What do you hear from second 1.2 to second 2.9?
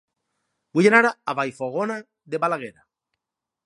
a Vallfogona de Balaguer